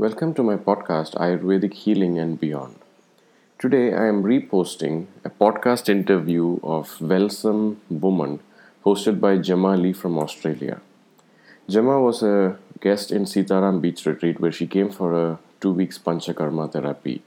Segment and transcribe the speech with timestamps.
[0.00, 2.76] Welcome to my podcast, Ayurvedic Healing and Beyond.
[3.58, 8.38] Today I am reposting a podcast interview of Wellsome Woman
[8.84, 10.80] hosted by Gemma Lee from Australia.
[11.68, 15.98] Gemma was a guest in Sitaram Beach Retreat where she came for a two weeks
[15.98, 17.22] Panchakarma therapy.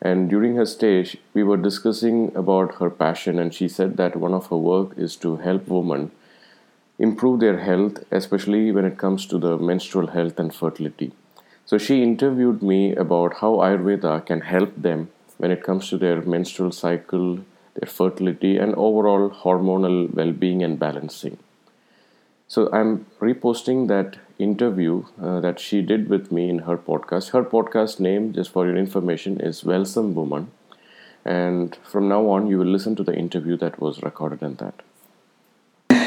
[0.00, 4.32] And during her stay, we were discussing about her passion, and she said that one
[4.32, 6.10] of her work is to help women
[6.98, 11.12] improve their health, especially when it comes to the menstrual health and fertility.
[11.66, 16.20] So she interviewed me about how Ayurveda can help them when it comes to their
[16.22, 17.38] menstrual cycle,
[17.74, 21.38] their fertility, and overall hormonal well being and balancing.
[22.48, 27.30] So I'm reposting that interview uh, that she did with me in her podcast.
[27.30, 30.50] Her podcast name, just for your information, is Wellsome Woman.
[31.24, 34.82] And from now on, you will listen to the interview that was recorded in that.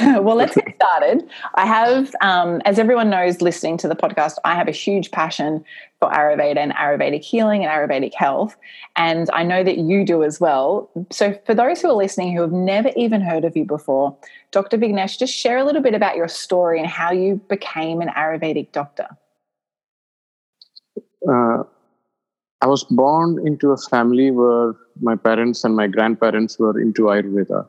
[0.21, 1.29] well, let's get started.
[1.55, 5.65] I have, um, as everyone knows, listening to the podcast, I have a huge passion
[5.99, 8.55] for Ayurveda and Ayurvedic healing and Ayurvedic health.
[8.95, 10.89] And I know that you do as well.
[11.11, 14.15] So, for those who are listening who have never even heard of you before,
[14.51, 14.77] Dr.
[14.77, 18.71] Vignesh, just share a little bit about your story and how you became an Ayurvedic
[18.71, 19.07] doctor.
[21.29, 21.63] Uh,
[22.61, 27.67] I was born into a family where my parents and my grandparents were into Ayurveda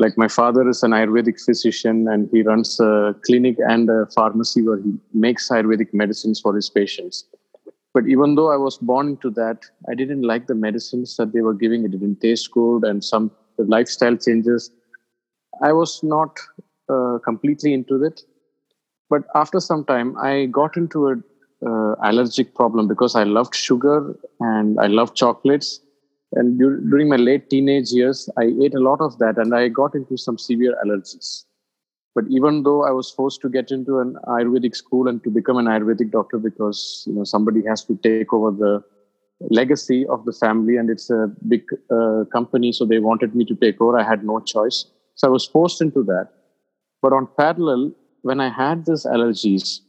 [0.00, 4.62] like my father is an ayurvedic physician and he runs a clinic and a pharmacy
[4.62, 7.24] where he makes ayurvedic medicines for his patients.
[7.92, 11.42] But even though i was born into that i didn't like the medicines that they
[11.48, 11.84] were giving.
[11.84, 14.70] It didn't taste good and some lifestyle changes.
[15.62, 16.38] I was not
[16.88, 18.22] uh, completely into it.
[19.10, 21.14] But after some time i got into a
[21.68, 23.96] uh, allergic problem because i loved sugar
[24.50, 25.80] and i loved chocolates
[26.32, 29.94] and during my late teenage years, I ate a lot of that and I got
[29.94, 31.44] into some severe allergies.
[32.14, 35.56] But even though I was forced to get into an Ayurvedic school and to become
[35.56, 38.82] an Ayurvedic doctor because you know somebody has to take over the
[39.50, 43.54] legacy of the family and it's a big uh, company, so they wanted me to
[43.54, 43.98] take over.
[43.98, 44.86] I had no choice.
[45.14, 46.28] So I was forced into that.
[47.02, 47.92] But on parallel,
[48.22, 49.80] when I had these allergies,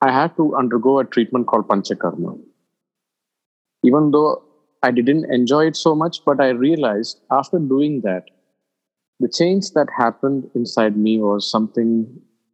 [0.00, 2.38] I had to undergo a treatment called Panchakarma.
[3.84, 4.42] Even though
[4.82, 8.24] I didn't enjoy it so much, but I realized after doing that,
[9.20, 12.06] the change that happened inside me was something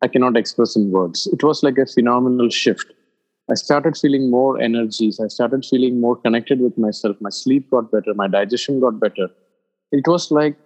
[0.02, 1.28] I cannot express in words.
[1.32, 2.92] It was like a phenomenal shift.
[3.48, 5.20] I started feeling more energies.
[5.20, 7.16] I started feeling more connected with myself.
[7.20, 8.12] My sleep got better.
[8.14, 9.28] My digestion got better.
[9.92, 10.56] It was like,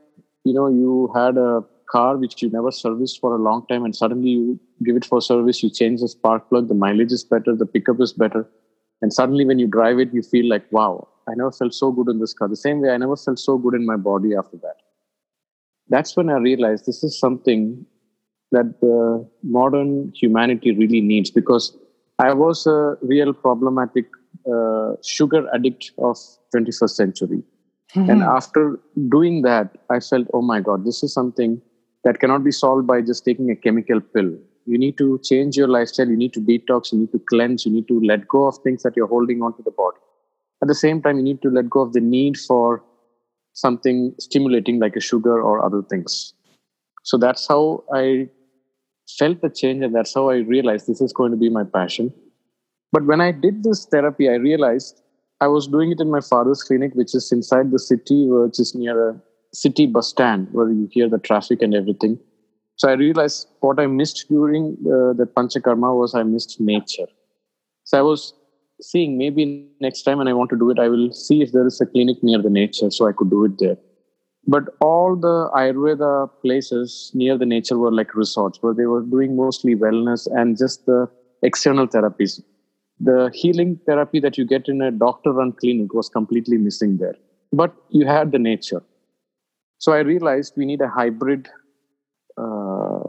[0.45, 3.95] you know, you had a car which you never serviced for a long time and
[3.95, 7.55] suddenly you give it for service, you change the spark plug, the mileage is better,
[7.55, 8.49] the pickup is better.
[9.03, 12.09] And suddenly when you drive it, you feel like, wow, I never felt so good
[12.09, 12.49] in this car.
[12.49, 14.77] The same way I never felt so good in my body after that.
[15.89, 17.85] That's when I realized this is something
[18.53, 21.77] that the modern humanity really needs because
[22.19, 24.07] I was a real problematic
[24.53, 26.17] uh, sugar addict of
[26.55, 27.43] 21st century.
[27.95, 28.11] Mm-hmm.
[28.11, 28.79] And after
[29.09, 31.61] doing that, I felt, oh my God, this is something
[32.05, 34.33] that cannot be solved by just taking a chemical pill.
[34.67, 36.09] You need to change your lifestyle.
[36.09, 36.93] You need to detox.
[36.93, 37.67] You need to cleanse.
[37.67, 39.99] You need to let go of things that you're holding onto the body
[40.63, 42.83] at the same time you need to let go of the need for
[43.53, 46.35] something stimulating like a sugar or other things.
[47.03, 48.29] So that's how i
[49.19, 52.13] felt the change and that's how i realized this is going to be my passion.
[52.93, 55.03] But when i did this therapy i realized
[55.41, 58.75] i was doing it in my father's clinic which is inside the city which is
[58.75, 59.21] near a
[59.53, 62.19] city bus stand where you hear the traffic and everything.
[62.77, 67.09] So i realized what i missed during uh, the panchakarma was i missed nature.
[67.85, 68.35] So i was
[68.81, 71.67] seeing maybe next time when I want to do it, I will see if there
[71.67, 73.77] is a clinic near the nature so I could do it there.
[74.47, 79.37] But all the Ayurveda places near the nature were like resorts where they were doing
[79.37, 81.09] mostly wellness and just the
[81.43, 82.43] external therapies.
[82.99, 87.17] The healing therapy that you get in a doctor run clinic was completely missing there.
[87.53, 88.83] But you had the nature.
[89.79, 91.49] So I realized we need a hybrid
[92.37, 93.01] uh,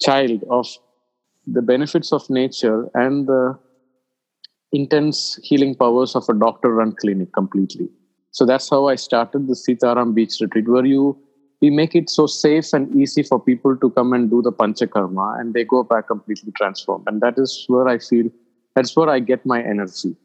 [0.00, 0.66] child of
[1.46, 3.58] the benefits of nature and the
[4.74, 7.88] intense healing powers of a doctor run clinic completely.
[8.32, 11.16] So that's how I started the Sitaram Beach Retreat, where you
[11.60, 15.40] we make it so safe and easy for people to come and do the panchakarma
[15.40, 17.04] and they go back completely transformed.
[17.06, 18.26] And that is where I feel
[18.74, 20.16] that's where I get my energy.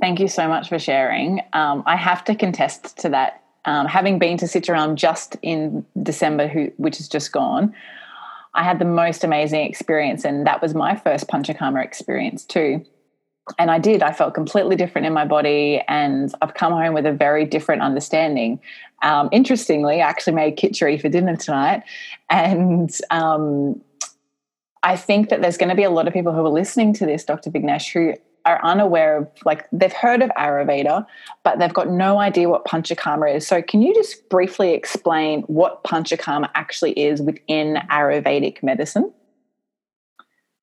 [0.00, 1.40] Thank you so much for sharing.
[1.52, 3.42] Um, I have to contest to that.
[3.64, 7.74] Um, having been to Sitaram just in December, who, which has just gone,
[8.58, 12.84] I had the most amazing experience, and that was my first Panchakarma experience too.
[13.56, 14.02] And I did.
[14.02, 17.82] I felt completely different in my body, and I've come home with a very different
[17.82, 18.60] understanding.
[19.02, 21.84] Um, interestingly, I actually made khichdi for dinner tonight,
[22.30, 23.80] and um,
[24.82, 27.06] I think that there's going to be a lot of people who are listening to
[27.06, 27.50] this, Dr.
[27.50, 28.14] Vignesh, who
[28.48, 31.06] are unaware of, like, they've heard of Ayurveda,
[31.44, 33.46] but they've got no idea what Panchakarma is.
[33.46, 39.12] So, can you just briefly explain what Panchakarma actually is within Ayurvedic medicine?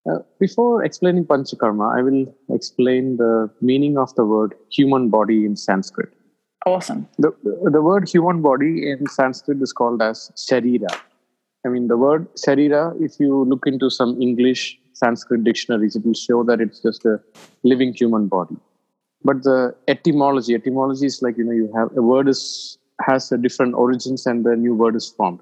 [0.10, 5.56] Uh, before explaining Panchakarma, I will explain the meaning of the word human body in
[5.56, 6.10] Sanskrit.
[6.66, 7.08] Awesome.
[7.18, 7.32] The,
[7.72, 10.90] the word human body in Sanskrit is called as Sharira.
[11.66, 16.14] I mean, the word Sharira, if you look into some English Sanskrit dictionaries, it will
[16.14, 17.20] show that it's just a
[17.64, 18.56] living human body.
[19.24, 23.38] But the etymology, etymology is like, you know, you have a word is has a
[23.38, 25.42] different origins and the new word is formed.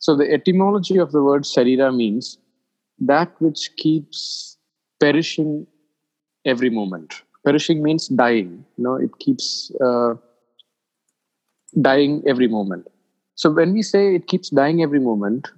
[0.00, 2.38] So the etymology of the word sarira means
[2.98, 4.58] that which keeps
[5.00, 5.66] perishing
[6.44, 7.22] every moment.
[7.44, 8.64] Perishing means dying.
[8.76, 10.14] You know, it keeps uh,
[11.80, 12.88] dying every moment.
[13.36, 15.48] So when we say it keeps dying every moment,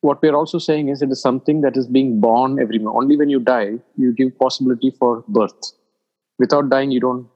[0.00, 3.02] what we're also saying is it is something that is being born every moment.
[3.02, 5.72] Only when you die, you give possibility for birth.
[6.38, 7.26] Without dying, you don't,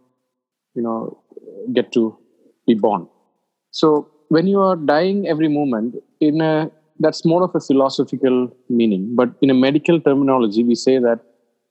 [0.75, 1.19] you know,
[1.73, 2.17] get to
[2.67, 3.09] be born.
[3.71, 6.71] So when you are dying every moment, in a
[7.01, 9.15] that's more of a philosophical meaning.
[9.15, 11.21] But in a medical terminology, we say that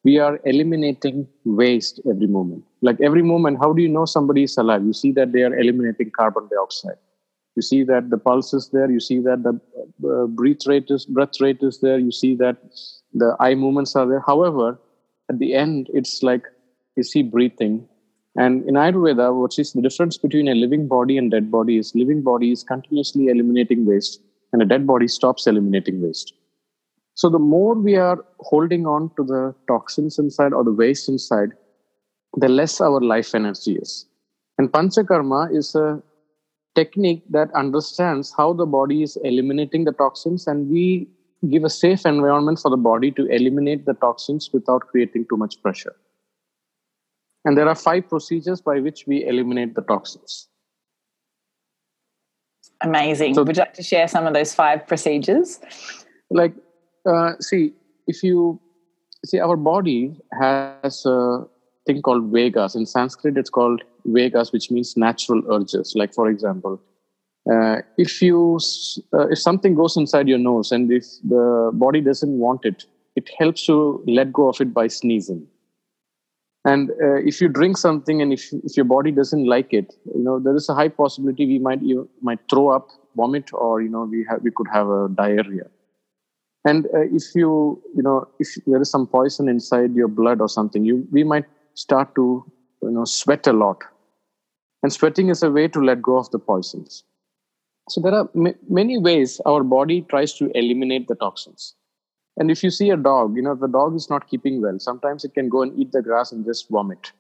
[0.04, 2.64] we are eliminating waste every moment.
[2.82, 4.84] Like every moment, how do you know somebody is alive?
[4.84, 6.98] You see that they are eliminating carbon dioxide.
[7.56, 8.90] You see that the pulse is there.
[8.90, 9.60] You see that the
[10.10, 12.00] uh, breath rate is breath rate is there.
[12.00, 12.58] You see that
[13.14, 14.24] the eye movements are there.
[14.26, 14.80] However,
[15.30, 16.44] at the end, it's like
[16.96, 17.88] is he breathing?
[18.36, 21.94] And in Ayurveda, what is the difference between a living body and dead body is
[21.94, 24.22] living body is continuously eliminating waste
[24.54, 26.34] and a dead body stops eliminating waste.
[27.16, 31.50] So the more we are holding on to the toxins inside or the waste inside,
[32.38, 34.06] the less our life energy is.
[34.58, 36.02] And Panchakarma is a
[36.76, 41.08] technique that understands how the body is eliminating the toxins and we
[41.50, 45.62] give a safe environment for the body to eliminate the toxins without creating too much
[45.62, 45.96] pressure.
[47.44, 50.48] And there are five procedures by which we eliminate the toxins.
[52.82, 53.34] Amazing.
[53.34, 55.60] So, Would you like to share some of those five procedures?
[56.30, 56.54] Like,
[57.06, 57.74] uh, see,
[58.08, 58.60] if you
[59.26, 61.44] see, our body has a
[61.86, 62.76] thing called vegas.
[62.76, 65.94] In Sanskrit, it's called vegas, which means natural urges.
[65.96, 66.82] Like, for example,
[67.52, 68.60] uh, if you
[69.14, 73.30] uh, if something goes inside your nose and if the body doesn't want it, it
[73.40, 75.48] helps you let go of it by sneezing.
[76.66, 80.22] And uh, if you drink something and if, if your body doesn't like it you
[80.24, 83.90] know there is a high possibility we might you might throw up vomit or you
[83.90, 85.66] know we have we could have a diarrhea.
[86.66, 90.48] And uh, if you you know if there is some poison inside your blood or
[90.48, 92.46] something you we might start to
[92.84, 93.84] you know sweat a lot
[94.84, 97.04] and sweating is a way to let go of the poisons
[97.90, 101.76] so there are m- many ways our body tries to eliminate the toxins
[102.38, 104.80] and if you see a dog, you know, the dog is not keeping well.
[104.80, 107.12] Sometimes it can go and eat the grass and just vomit.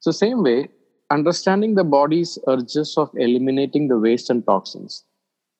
[0.00, 0.68] So, same way,
[1.10, 5.04] understanding the body's urges of eliminating the waste and toxins.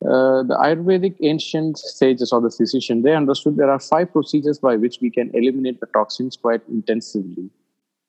[0.05, 4.75] Uh, the Ayurvedic ancient sages or the physician, they understood there are five procedures by
[4.77, 7.49] which we can eliminate the toxins quite intensively.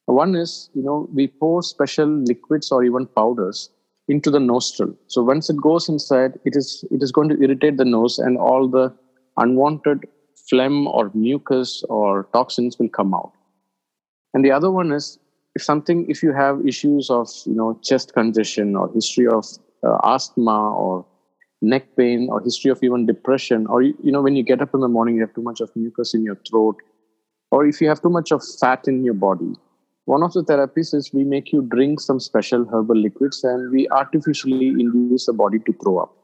[0.06, 3.70] One is, you know, we pour special liquids or even powders
[4.08, 4.94] into the nostril.
[5.06, 8.36] So once it goes inside, it is it is going to irritate the nose and
[8.36, 8.92] all the
[9.36, 10.06] unwanted
[10.48, 13.32] phlegm or mucus or toxins will come out.
[14.34, 15.18] And the other one is
[15.54, 19.44] if something, if you have issues of, you know, chest congestion or history of
[19.86, 21.04] uh, asthma or
[21.62, 24.80] neck pain or history of even depression, or, you know, when you get up in
[24.80, 26.76] the morning, you have too much of mucus in your throat,
[27.50, 29.52] or if you have too much of fat in your body,
[30.10, 33.88] one of the therapies is we make you drink some special herbal liquids and we
[33.90, 36.16] artificially induce the body to throw up.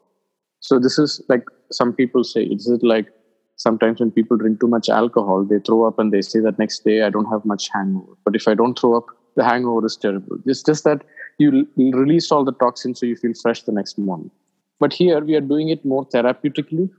[0.59, 3.07] So this is like some people say, is it like
[3.55, 6.85] sometimes when people drink too much alcohol, they throw up and they say that next
[6.85, 8.15] day I don't have much hangover.
[8.25, 10.37] But if I don't throw up, the hangover is terrible.
[10.47, 11.05] It's just that
[11.39, 14.33] you release all the toxins so you feel fresh the next morning.
[14.81, 16.91] But here we are doing it more therapeutically.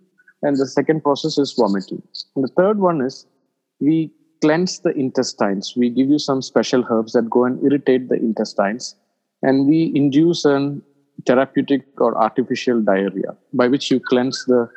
[0.41, 2.01] And the second process is vomiting.
[2.35, 3.25] And the third one is
[3.81, 5.73] we cleanse the intestines.
[5.75, 8.95] We give you some special herbs that go and irritate the intestines.
[9.41, 10.81] And we induce an
[11.25, 14.69] therapeutic or artificial diarrhea by which you cleanse the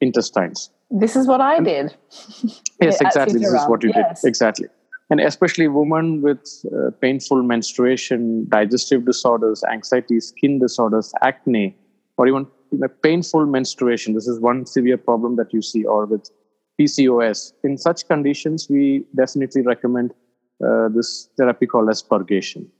[0.00, 0.70] intestines.
[0.90, 1.94] This is what I did.
[2.80, 3.38] yes, exactly.
[3.38, 4.22] This is what you yes.
[4.22, 4.28] did.
[4.28, 4.68] Exactly.
[5.10, 11.76] And especially women with uh, painful menstruation, digestive disorders, anxiety, skin disorders, acne,
[12.16, 14.14] or even you know, painful menstruation.
[14.14, 16.30] This is one severe problem that you see, or with
[16.80, 17.52] PCOS.
[17.62, 20.14] In such conditions, we definitely recommend
[20.64, 22.70] uh, this therapy called as purgation.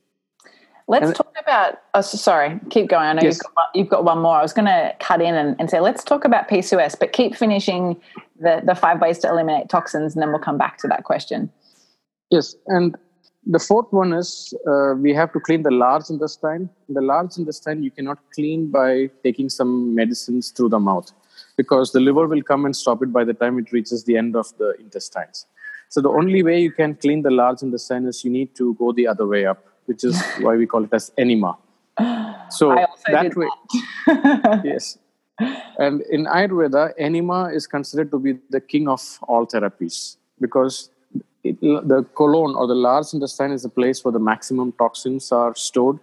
[0.89, 1.79] Let's and, talk about.
[1.95, 3.05] Oh, sorry, keep going.
[3.05, 3.37] I know yes.
[3.37, 4.37] you've, got, you've got one more.
[4.37, 7.37] I was going to cut in and, and say, let's talk about PCOS, but keep
[7.37, 8.01] finishing
[8.41, 11.51] the, the five ways to eliminate toxins, and then we'll come back to that question.
[12.31, 12.57] Yes.
[12.67, 12.97] And
[13.47, 16.69] the fourth one is uh, we have to clean the large intestine.
[16.89, 21.13] The large intestine you cannot clean by taking some medicines through the mouth
[21.61, 24.37] because the liver will come and stop it by the time it reaches the end
[24.43, 25.47] of the intestines.
[25.89, 28.93] So the only way you can clean the large intestine is you need to go
[28.93, 31.57] the other way up which is why we call it as enema.
[32.59, 32.75] So
[33.17, 33.49] that way,
[34.07, 34.63] that.
[34.73, 34.99] yes.
[35.79, 40.91] And in Ayurveda, enema is considered to be the king of all therapies because
[41.43, 45.55] it, the colon or the large intestine is the place where the maximum toxins are
[45.55, 45.99] stored.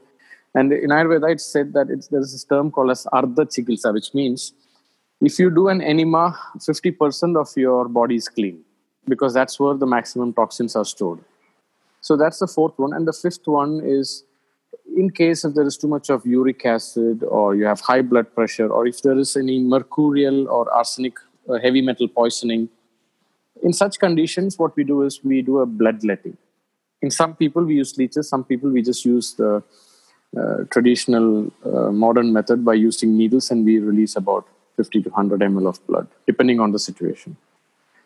[0.56, 3.94] And in Ayurveda, it's said that it's, there is this term called as Ardha Chikitsa,
[3.94, 4.54] which means
[5.22, 8.64] if you do an enema, 50% of your body is clean
[9.08, 11.20] because that's where the maximum toxins are stored.
[12.02, 12.94] So that's the fourth one.
[12.94, 14.24] And the fifth one is
[14.96, 18.34] in case if there is too much of uric acid or you have high blood
[18.34, 21.18] pressure or if there is any mercurial or arsenic
[21.50, 22.70] uh, heavy metal poisoning
[23.64, 26.38] in such conditions what we do is we do a bloodletting
[27.02, 29.64] in some people we use leeches some people we just use the
[30.40, 34.48] uh, traditional uh, modern method by using needles and we release about
[34.78, 37.38] 50 to 100 ml of blood depending on the situation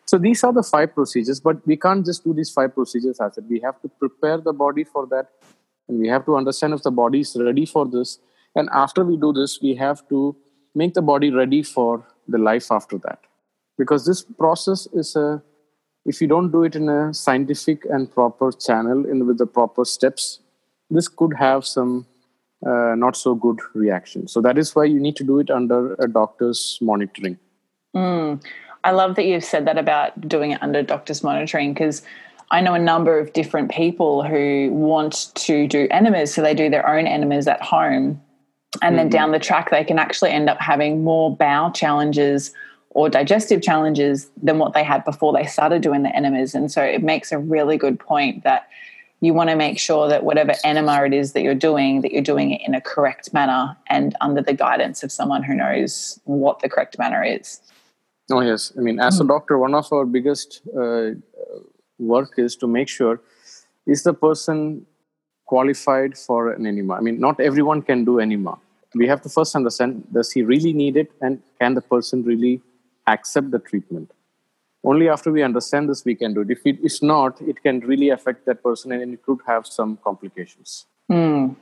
[0.04, 3.38] so these are the five procedures, but we can't just do these five procedures as
[3.38, 3.44] it.
[3.48, 5.28] We have to prepare the body for that,
[5.88, 8.18] and we have to understand if the body is ready for this.
[8.54, 10.36] And after we do this, we have to
[10.74, 13.20] make the body ready for the life after that.
[13.78, 15.42] Because this process is a,
[16.04, 19.84] if you don't do it in a scientific and proper channel in with the proper
[19.84, 20.40] steps,
[20.90, 22.06] this could have some
[22.66, 24.28] uh, not so good reaction.
[24.28, 27.38] So that is why you need to do it under a doctor's monitoring.
[27.94, 28.42] Mm.
[28.84, 32.02] I love that you've said that about doing it under doctor's monitoring because
[32.50, 36.68] I know a number of different people who want to do enemas, so they do
[36.68, 38.20] their own enemas at home.
[38.80, 38.96] And mm-hmm.
[38.96, 42.52] then down the track, they can actually end up having more bowel challenges
[42.90, 46.54] or digestive challenges than what they had before they started doing the enemas.
[46.54, 48.68] And so it makes a really good point that
[49.22, 52.22] you want to make sure that whatever enema it is that you're doing, that you're
[52.22, 56.58] doing it in a correct manner and under the guidance of someone who knows what
[56.58, 57.60] the correct manner is.
[58.32, 58.72] Oh, yes.
[58.76, 59.28] I mean, as a hmm.
[59.28, 61.10] doctor, one of our biggest uh,
[62.00, 63.20] work is to make sure
[63.86, 64.86] is the person
[65.46, 66.94] qualified for an enema?
[66.94, 68.58] I mean, not everyone can do enema.
[68.94, 72.60] We have to first understand does he really need it and can the person really
[73.06, 74.10] accept the treatment?
[74.84, 76.50] Only after we understand this, we can do it.
[76.50, 79.98] If it is not, it can really affect that person and it could have some
[80.02, 80.86] complications.
[81.10, 81.56] Mm.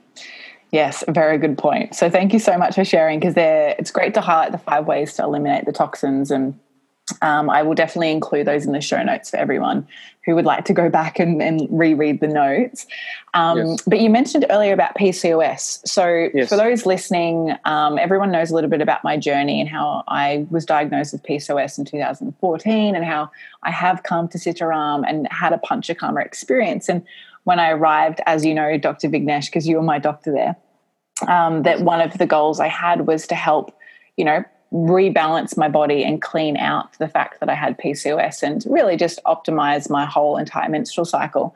[0.71, 1.95] Yes, very good point.
[1.95, 5.13] So thank you so much for sharing because it's great to highlight the five ways
[5.15, 6.57] to eliminate the toxins and
[7.21, 9.87] um, I will definitely include those in the show notes for everyone
[10.25, 12.85] who would like to go back and, and reread the notes.
[13.33, 13.81] Um, yes.
[13.87, 15.87] But you mentioned earlier about PCOS.
[15.87, 16.49] So, yes.
[16.49, 20.45] for those listening, um, everyone knows a little bit about my journey and how I
[20.49, 23.31] was diagnosed with PCOS in 2014 and how
[23.63, 26.87] I have come to Sitaram and had a Panchakarma experience.
[26.87, 27.03] And
[27.43, 29.09] when I arrived, as you know, Dr.
[29.09, 30.55] Vignesh, because you were my doctor there,
[31.27, 33.75] um, that one of the goals I had was to help,
[34.17, 38.63] you know, rebalance my body and clean out the fact that I had PCOS and
[38.69, 41.53] really just optimize my whole entire menstrual cycle.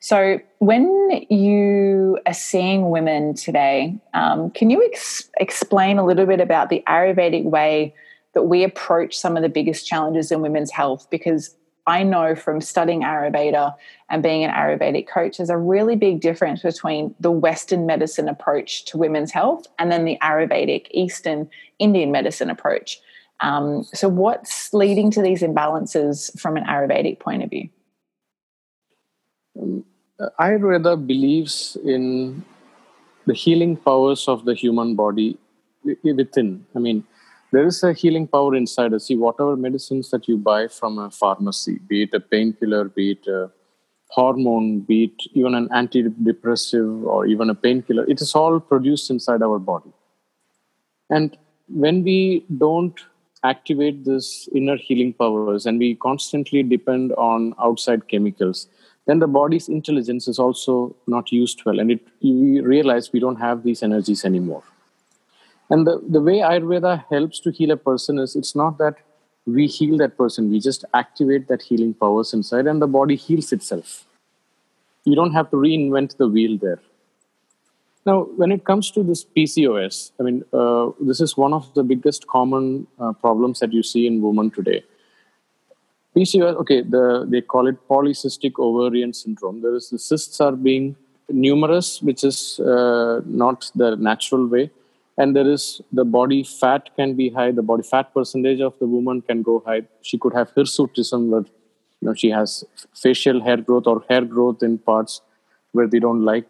[0.00, 6.40] So, when you are seeing women today, um, can you ex- explain a little bit
[6.40, 7.94] about the Ayurvedic way
[8.34, 11.08] that we approach some of the biggest challenges in women's health?
[11.10, 13.74] Because I know from studying Ayurveda
[14.08, 18.86] and being an Ayurvedic coach, there's a really big difference between the Western medicine approach
[18.86, 21.48] to women's health and then the Ayurvedic Eastern
[21.78, 23.00] Indian medicine approach.
[23.40, 27.68] Um, so, what's leading to these imbalances from an Ayurvedic point of view?
[30.40, 32.44] Ayurveda believes in
[33.26, 35.36] the healing powers of the human body
[36.02, 36.64] within.
[36.74, 37.04] I mean,
[37.54, 39.06] there is a healing power inside us.
[39.06, 43.26] See, whatever medicines that you buy from a pharmacy, be it a painkiller, be it
[43.26, 43.50] a
[44.08, 49.42] hormone, be it even an antidepressive or even a painkiller, it is all produced inside
[49.42, 49.92] our body.
[51.10, 51.36] And
[51.68, 52.98] when we don't
[53.42, 58.68] activate this inner healing powers and we constantly depend on outside chemicals,
[59.06, 61.78] then the body's intelligence is also not used well.
[61.78, 64.62] And it, we realize we don't have these energies anymore.
[65.70, 68.96] And the, the way Ayurveda helps to heal a person is it's not that
[69.46, 73.52] we heal that person, we just activate that healing powers inside and the body heals
[73.52, 74.06] itself.
[75.04, 76.80] You don't have to reinvent the wheel there.
[78.06, 81.82] Now, when it comes to this PCOS, I mean, uh, this is one of the
[81.82, 84.84] biggest common uh, problems that you see in women today.
[86.14, 89.62] PCOS, okay, the, they call it polycystic ovarian syndrome.
[89.62, 90.96] There is the cysts are being
[91.30, 94.70] numerous, which is uh, not the natural way.
[95.16, 97.52] And there is the body fat can be high.
[97.52, 99.82] The body fat percentage of the woman can go high.
[100.02, 101.44] She could have hirsutism, where
[102.00, 105.20] you know she has facial hair growth or hair growth in parts
[105.72, 106.48] where they don't like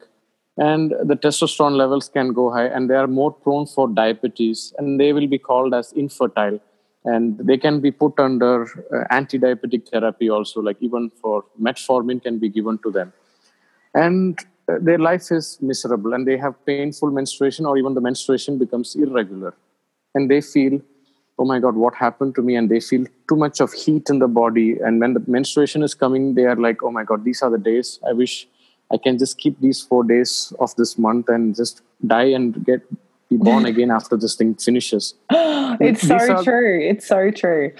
[0.57, 5.01] and the testosterone levels can go high and they are more prone for diabetes and
[5.01, 6.61] they will be called as infertile
[7.05, 8.63] and they can be put under
[8.95, 13.13] uh, anti-diabetic therapy also like even for metformin can be given to them
[13.95, 14.39] and
[14.81, 19.55] their life is miserable and they have painful menstruation or even the menstruation becomes irregular
[20.15, 20.81] and they feel
[21.39, 24.19] oh my god what happened to me and they feel too much of heat in
[24.21, 27.43] the body and when the menstruation is coming they are like oh my god these
[27.43, 28.47] are the days i wish
[28.93, 32.83] I can just keep these four days of this month and just die and get
[33.29, 35.15] be born again after this thing finishes.
[35.31, 36.81] it's so are, true.
[36.81, 37.73] It's so true.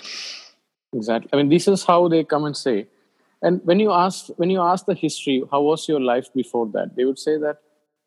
[0.93, 1.31] Exactly.
[1.33, 2.87] I mean, this is how they come and say.
[3.45, 6.97] And when you ask when you ask the history, how was your life before that?
[6.97, 7.59] They would say that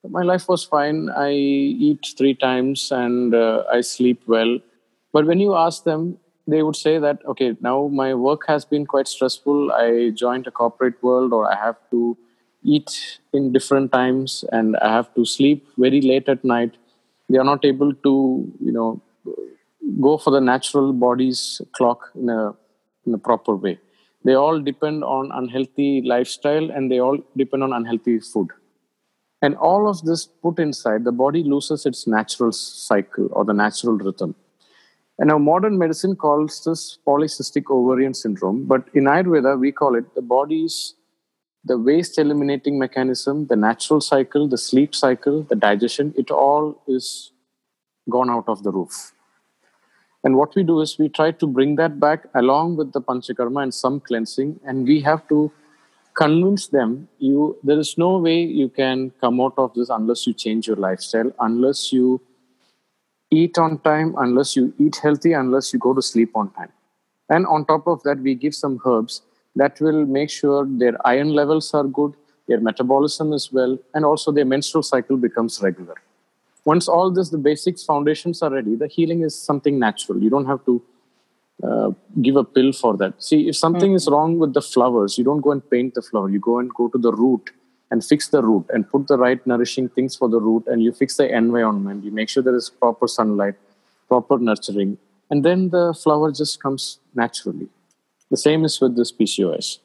[0.09, 1.09] my life was fine.
[1.09, 4.57] I eat three times and uh, I sleep well.
[5.13, 6.17] But when you ask them,
[6.47, 9.71] they would say that okay, now my work has been quite stressful.
[9.71, 12.17] I joined a corporate world, or I have to
[12.63, 16.75] eat in different times and I have to sleep very late at night.
[17.29, 18.13] They are not able to,
[18.59, 19.01] you know,
[20.01, 22.55] go for the natural body's clock in a
[23.05, 23.79] in a proper way.
[24.27, 28.49] They all depend on unhealthy lifestyle and they all depend on unhealthy food.
[29.41, 33.93] And all of this put inside, the body loses its natural cycle or the natural
[33.93, 34.35] rhythm.
[35.17, 40.13] And now modern medicine calls this polycystic ovarian syndrome, but in Ayurveda we call it
[40.13, 40.95] the body's
[41.63, 47.31] the waste eliminating mechanism, the natural cycle, the sleep cycle, the digestion, it all is
[48.09, 49.13] gone out of the roof.
[50.23, 53.63] And what we do is we try to bring that back along with the panchakarma
[53.63, 55.51] and some cleansing, and we have to
[56.15, 60.33] convince them you there is no way you can come out of this unless you
[60.33, 62.19] change your lifestyle, unless you
[63.29, 66.71] eat on time, unless you eat healthy, unless you go to sleep on time.
[67.29, 69.21] And on top of that, we give some herbs
[69.55, 72.15] that will make sure their iron levels are good,
[72.47, 75.95] their metabolism is well, and also their menstrual cycle becomes regular.
[76.73, 80.21] Once all this, the basics foundations are ready, the healing is something natural.
[80.21, 80.73] You don't have to
[81.63, 83.13] uh, give a pill for that.
[83.23, 84.03] See, if something mm-hmm.
[84.03, 86.29] is wrong with the flowers, you don't go and paint the flower.
[86.29, 87.51] You go and go to the root
[87.89, 90.91] and fix the root and put the right nourishing things for the root and you
[90.91, 92.03] fix the environment.
[92.03, 93.55] You make sure there is proper sunlight,
[94.09, 94.97] proper nurturing,
[95.29, 97.69] and then the flower just comes naturally.
[98.29, 99.79] The same is with this PCOS.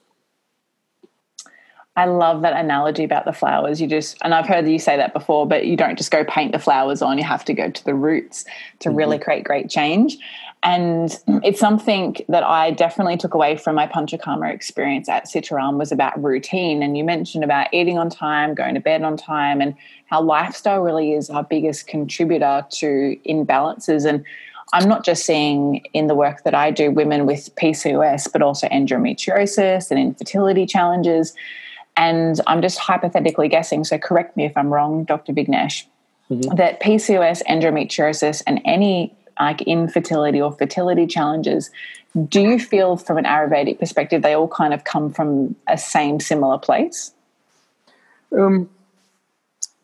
[1.94, 3.80] I love that analogy about the flowers.
[3.80, 6.52] You just, and I've heard you say that before, but you don't just go paint
[6.52, 7.18] the flowers on.
[7.18, 8.44] You have to go to the roots
[8.78, 8.96] to mm-hmm.
[8.96, 10.16] really create great change.
[10.62, 15.90] And it's something that I definitely took away from my Panchakarma experience at Sitaram was
[15.90, 16.82] about routine.
[16.82, 19.74] And you mentioned about eating on time, going to bed on time, and
[20.06, 24.06] how lifestyle really is our biggest contributor to imbalances.
[24.06, 24.24] And
[24.72, 28.68] I'm not just seeing in the work that I do women with PCOS, but also
[28.68, 31.34] endometriosis and infertility challenges.
[31.96, 35.32] And I'm just hypothetically guessing, so correct me if I'm wrong, Dr.
[35.32, 35.84] Vignesh,
[36.30, 36.54] mm-hmm.
[36.56, 41.70] that PCOS, endometriosis, and any like infertility or fertility challenges,
[42.28, 46.20] do you feel from an Ayurvedic perspective they all kind of come from a same
[46.20, 47.12] similar place?
[48.36, 48.68] Um,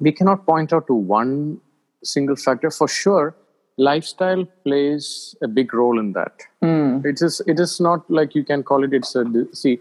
[0.00, 1.60] we cannot point out to one
[2.02, 3.34] single factor for sure
[3.78, 7.04] lifestyle plays a big role in that mm.
[7.04, 9.78] it is it is not like you can call it it's a see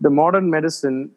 [0.00, 1.10] the modern medicine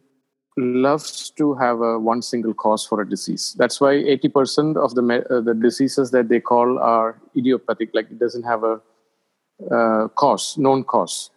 [0.58, 3.56] loves to have a one single cause for a disease.
[3.58, 8.20] That's why 80% of the uh, the diseases that they call are idiopathic like it
[8.20, 8.82] doesn't have a
[9.72, 11.30] uh, cause known cause.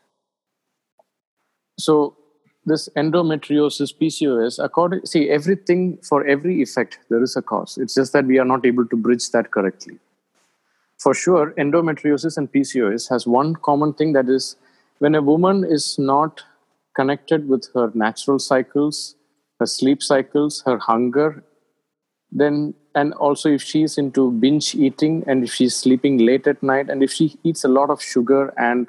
[1.79, 2.17] So
[2.65, 7.79] this endometriosis pcos according see everything for every effect there is a cause.
[7.79, 9.99] It's just that we are not able to bridge that correctly.
[10.99, 14.57] For sure, endometriosis and PCOS has one common thing that is
[14.99, 16.43] when a woman is not
[16.99, 19.15] connected with her natural cycles,
[19.61, 21.45] her sleep cycles, her hunger,
[22.31, 26.91] then and also if she's into binge eating and if she's sleeping late at night
[26.91, 28.89] and if she eats a lot of sugar and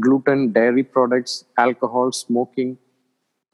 [0.00, 2.78] gluten, dairy products, alcohol, smoking,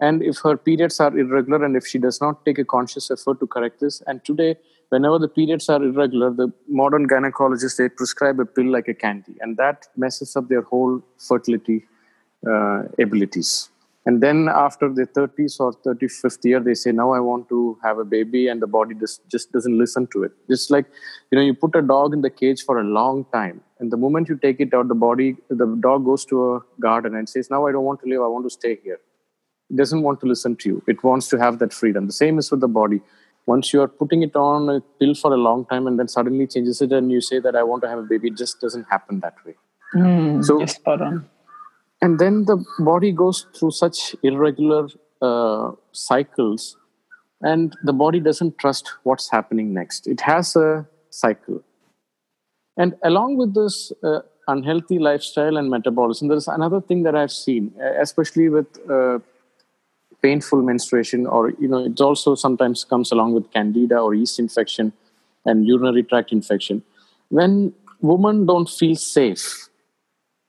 [0.01, 3.41] and if her periods are irregular and if she does not take a conscious effort
[3.41, 4.57] to correct this, and today
[4.91, 9.35] whenever the periods are irregular, the modern gynecologists they prescribe a pill like a candy,
[9.41, 11.85] and that messes up their whole fertility
[12.49, 13.71] uh, abilities.
[14.09, 17.99] And then after the 30s or 35th year, they say, "Now I want to have
[18.03, 20.33] a baby," and the body just just doesn't listen to it.
[20.57, 20.87] It's like
[21.31, 24.01] you know, you put a dog in the cage for a long time, and the
[24.07, 25.29] moment you take it out, the body,
[25.63, 26.53] the dog goes to a
[26.89, 28.27] garden and says, "Now I don't want to live.
[28.29, 28.99] I want to stay here."
[29.71, 30.83] It doesn't want to listen to you.
[30.95, 32.13] It wants to have that freedom.
[32.13, 33.03] The same is with the body
[33.49, 36.47] once you are putting it on a pill for a long time and then suddenly
[36.55, 38.87] changes it and you say that I want to have a baby, it just doesn't
[38.95, 39.55] happen that way.
[39.95, 41.29] Mm, so, on.
[42.01, 44.89] And then the body goes through such irregular
[45.21, 46.77] uh, cycles
[47.43, 50.07] and the body doesn't trust what's happening next.
[50.07, 51.63] It has a cycle.
[52.77, 57.75] And along with this uh, unhealthy lifestyle and metabolism, there's another thing that I've seen,
[58.01, 59.19] especially with uh,
[60.23, 64.93] painful menstruation, or you know, it also sometimes comes along with candida or yeast infection
[65.45, 66.83] and urinary tract infection.
[67.29, 69.68] When women don't feel safe,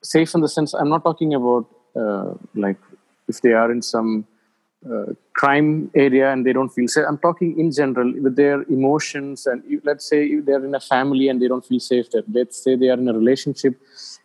[0.01, 2.77] safe in the sense I'm not talking about uh, like
[3.27, 4.25] if they are in some
[4.89, 7.03] uh, crime area and they don't feel safe.
[7.07, 9.45] I'm talking in general with their emotions.
[9.45, 12.23] And let's say they're in a family and they don't feel safe there.
[12.31, 13.77] Let's say they are in a relationship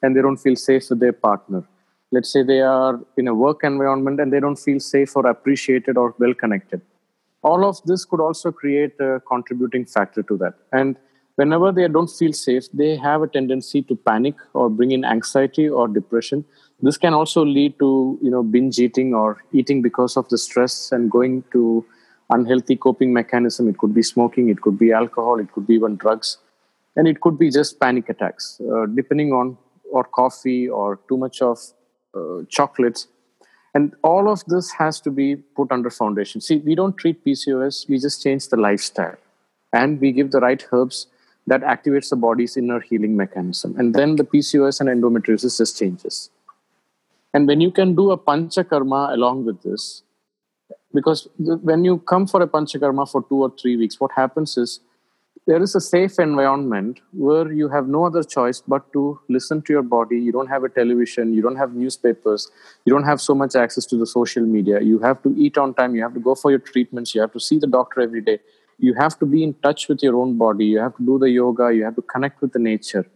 [0.02, 1.64] and they don't feel safe with their partner.
[2.12, 5.96] Let's say they are in a work environment and they don't feel safe or appreciated
[5.96, 6.80] or well connected.
[7.42, 10.54] All of this could also create a contributing factor to that.
[10.72, 10.96] And
[11.36, 15.68] whenever they don't feel safe, they have a tendency to panic or bring in anxiety
[15.68, 16.44] or depression.
[16.80, 20.92] This can also lead to you know binge eating or eating because of the stress
[20.92, 21.84] and going to
[22.30, 23.68] unhealthy coping mechanism.
[23.68, 26.38] It could be smoking it could be alcohol it could be even drugs
[26.96, 28.60] and it could be just panic attacks.
[28.60, 29.56] Uh, depending on
[29.90, 31.58] or coffee or too much of
[32.14, 33.06] uh, chocolates.
[33.74, 36.40] And all of this has to be put under foundation.
[36.40, 39.16] See we don't treat pcos we just change the lifestyle.
[39.72, 41.06] And we give the right herbs
[41.46, 46.30] that activates the body's inner healing mechanism and then the pcos and endometriosis just changes
[47.34, 50.04] and when you can do a panchakarma along with this,
[50.94, 54.78] because when you come for a panchakarma for two or three weeks, what happens is
[55.48, 59.72] there is a safe environment where you have no other choice but to listen to
[59.72, 60.16] your body.
[60.16, 62.48] You don't have a television, you don't have newspapers,
[62.84, 64.80] you don't have so much access to the social media.
[64.80, 67.32] You have to eat on time, you have to go for your treatments, you have
[67.32, 68.38] to see the doctor every day.
[68.78, 71.30] You have to be in touch with your own body, you have to do the
[71.30, 73.06] yoga, you have to connect with the nature.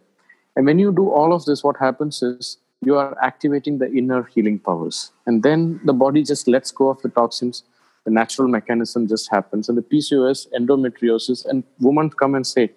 [0.56, 4.24] And when you do all of this, what happens is you are activating the inner
[4.24, 5.12] healing powers.
[5.26, 7.64] And then the body just lets go of the toxins.
[8.04, 9.68] The natural mechanism just happens.
[9.68, 12.70] And the PCOS, endometriosis, and women come and say,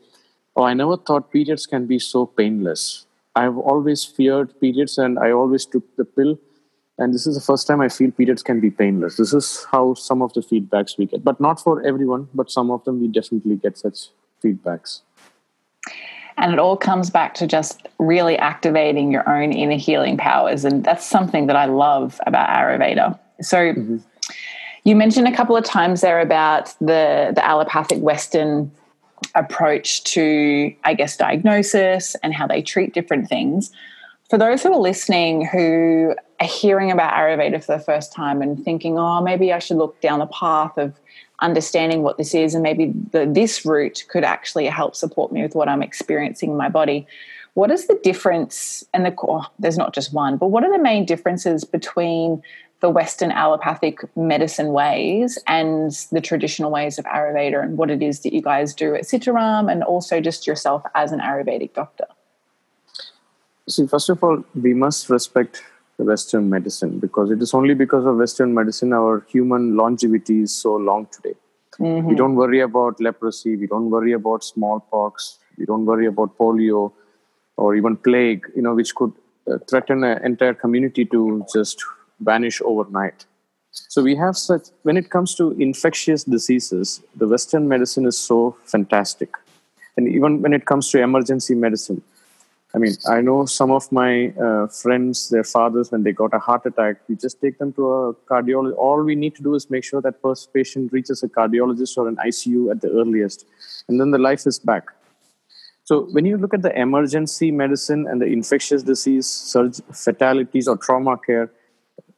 [0.55, 3.05] Oh, I never thought periods can be so painless.
[3.35, 6.37] I've always feared periods and I always took the pill.
[7.01, 9.17] And this is the first time I feel periods can be painless.
[9.17, 12.69] This is how some of the feedbacks we get, but not for everyone, but some
[12.69, 14.09] of them we definitely get such
[14.43, 15.01] feedbacks.
[16.37, 20.63] And it all comes back to just really activating your own inner healing powers.
[20.63, 23.19] And that's something that I love about Ayurveda.
[23.41, 23.97] So mm-hmm.
[24.83, 28.71] you mentioned a couple of times there about the, the allopathic Western
[29.35, 33.71] approach to, I guess, diagnosis and how they treat different things.
[34.31, 38.63] For those who are listening who are hearing about Ayurveda for the first time and
[38.63, 40.93] thinking, oh, maybe I should look down the path of
[41.39, 45.53] understanding what this is and maybe the, this route could actually help support me with
[45.53, 47.05] what I'm experiencing in my body.
[47.55, 48.85] What is the difference?
[48.93, 52.41] And the oh, there's not just one, but what are the main differences between
[52.79, 58.21] the Western allopathic medicine ways and the traditional ways of Ayurveda, and what it is
[58.21, 62.05] that you guys do at Sitaram, and also just yourself as an Ayurvedic doctor?
[63.71, 65.63] See, first of all, we must respect
[65.97, 70.53] the Western medicine because it is only because of Western medicine our human longevity is
[70.53, 71.35] so long today.
[71.79, 72.09] Mm-hmm.
[72.09, 76.91] We don't worry about leprosy, we don't worry about smallpox, we don't worry about polio
[77.55, 79.13] or even plague, you know, which could
[79.49, 81.81] uh, threaten an entire community to just
[82.19, 83.25] vanish overnight.
[83.71, 88.57] So we have such, when it comes to infectious diseases, the Western medicine is so
[88.65, 89.29] fantastic.
[89.95, 92.01] And even when it comes to emergency medicine,
[92.73, 96.39] I mean, I know some of my uh, friends, their fathers, when they got a
[96.39, 98.77] heart attack, we just take them to a cardiologist.
[98.77, 102.07] All we need to do is make sure that first patient reaches a cardiologist or
[102.07, 103.45] an ICU at the earliest,
[103.89, 104.85] and then the life is back.
[105.83, 110.77] So, when you look at the emergency medicine and the infectious disease, surge, fatalities, or
[110.77, 111.51] trauma care,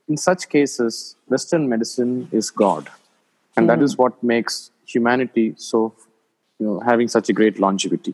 [0.07, 2.89] in such cases, Western medicine is God,
[3.57, 3.69] and mm.
[3.69, 5.95] that is what makes humanity so,
[6.59, 8.13] you know, having such a great longevity.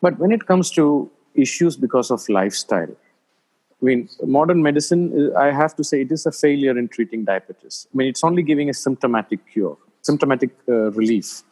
[0.00, 2.94] But when it comes to issues because of lifestyle,
[3.80, 7.86] I mean, modern medicine, I have to say, it is a failure in treating diabetes.
[7.92, 11.42] I mean, it's only giving a symptomatic cure, symptomatic uh, relief.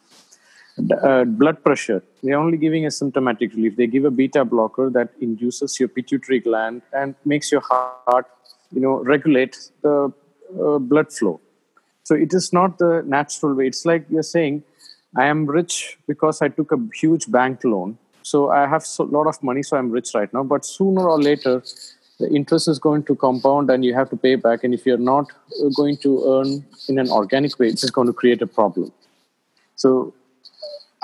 [1.01, 3.75] Uh, blood pressure, they're only giving a symptomatic relief.
[3.77, 8.27] They give a beta blocker that induces your pituitary gland and makes your heart,
[8.71, 10.13] you know, regulate the
[10.61, 11.39] uh, blood flow.
[12.03, 13.67] So it is not the natural way.
[13.67, 14.63] It's like you're saying,
[15.15, 17.97] I am rich because I took a huge bank loan
[18.29, 21.21] so i have a lot of money so i'm rich right now but sooner or
[21.29, 21.55] later
[22.19, 25.05] the interest is going to compound and you have to pay back and if you're
[25.09, 25.31] not
[25.63, 26.53] uh, going to earn
[26.89, 28.91] in an organic way it's just going to create a problem
[29.81, 30.13] So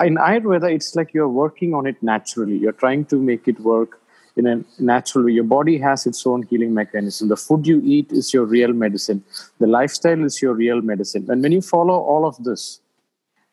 [0.00, 2.56] in Ayurveda, it's like you're working on it naturally.
[2.56, 4.00] You're trying to make it work
[4.36, 5.32] in a natural way.
[5.32, 7.28] Your body has its own healing mechanism.
[7.28, 9.24] The food you eat is your real medicine.
[9.60, 11.26] The lifestyle is your real medicine.
[11.28, 12.80] And when you follow all of this,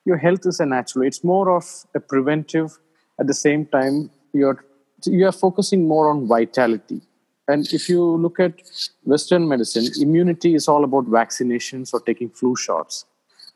[0.05, 1.05] your health is a natural.
[1.05, 2.79] It's more of a preventive.
[3.19, 4.63] At the same time, you're
[5.05, 7.01] you are focusing more on vitality.
[7.47, 8.61] And if you look at
[9.03, 13.05] Western medicine, immunity is all about vaccinations or taking flu shots.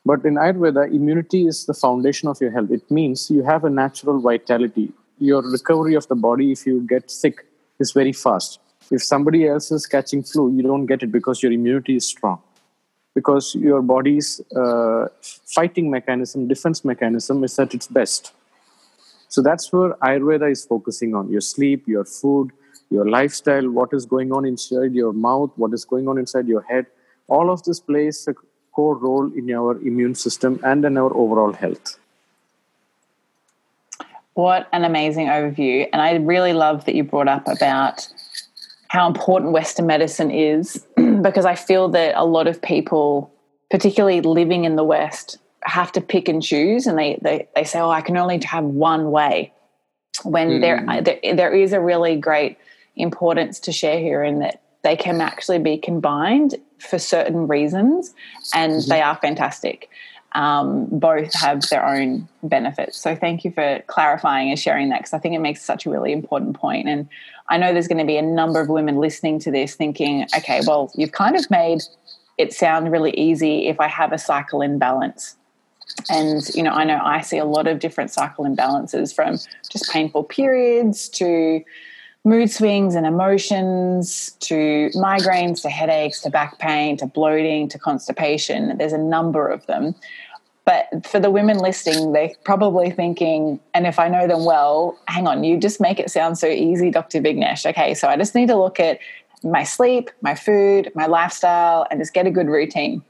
[0.04, 2.70] But in Ayurveda, immunity is the foundation of your health.
[2.70, 4.92] It means you have a natural vitality.
[5.18, 7.46] Your recovery of the body, if you get sick,
[7.78, 8.60] is very fast.
[8.90, 12.40] If somebody else is catching flu, you don't get it because your immunity is strong.
[13.14, 18.32] Because your body's uh, fighting mechanism, defense mechanism is at its best.
[19.28, 22.52] So that's where Ayurveda is focusing on your sleep, your food,
[22.90, 26.62] your lifestyle, what is going on inside your mouth, what is going on inside your
[26.62, 26.86] head.
[27.28, 28.34] All of this plays a
[28.72, 31.98] core role in our immune system and in our overall health.
[34.34, 35.88] What an amazing overview.
[35.92, 38.06] And I really love that you brought up about
[38.88, 40.86] how important Western medicine is
[41.22, 43.32] because I feel that a lot of people,
[43.70, 47.80] particularly living in the West, have to pick and choose and they, they, they say,
[47.80, 49.52] oh, I can only have one way.
[50.22, 50.60] When mm.
[50.60, 52.56] there, there, there is a really great
[52.96, 58.14] importance to share here in that they can actually be combined for certain reasons,
[58.54, 58.88] and mm-hmm.
[58.88, 59.88] they are fantastic.
[60.32, 62.98] Um, both have their own benefits.
[62.98, 65.90] So thank you for clarifying and sharing that because I think it makes such a
[65.90, 66.88] really important point.
[66.88, 67.08] And
[67.48, 70.60] I know there's going to be a number of women listening to this thinking, okay,
[70.66, 71.80] well, you've kind of made
[72.38, 75.36] it sound really easy if I have a cycle imbalance.
[76.08, 79.38] And, you know, I know I see a lot of different cycle imbalances from
[79.70, 81.62] just painful periods to
[82.24, 88.76] mood swings and emotions to migraines to headaches to back pain to bloating to constipation.
[88.78, 89.94] There's a number of them.
[90.64, 95.28] But for the women listening, they're probably thinking, and if I know them well, hang
[95.28, 97.20] on, you just make it sound so easy, Dr.
[97.20, 97.64] Vignesh.
[97.64, 98.98] Okay, so I just need to look at
[99.44, 103.00] my sleep, my food, my lifestyle, and just get a good routine.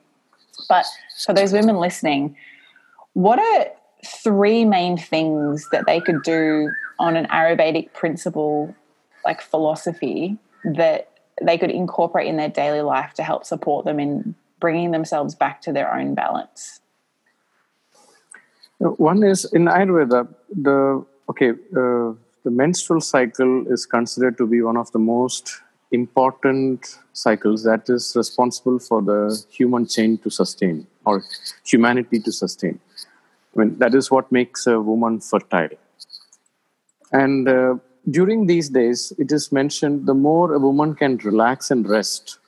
[0.68, 0.84] But
[1.24, 2.36] for those women listening,
[3.16, 3.66] what are
[4.04, 8.74] three main things that they could do on an Ayurvedic principle
[9.24, 11.08] like philosophy that
[11.40, 15.62] they could incorporate in their daily life to help support them in bringing themselves back
[15.62, 16.80] to their own balance?
[18.80, 22.12] One is in Ayurveda, the okay, uh,
[22.44, 28.12] the menstrual cycle is considered to be one of the most important cycles that is
[28.14, 31.24] responsible for the human chain to sustain or
[31.64, 32.78] humanity to sustain.
[33.56, 35.76] I mean, that is what makes a woman fertile.
[37.12, 37.76] And uh,
[38.10, 42.38] during these days, it is mentioned the more a woman can relax and rest,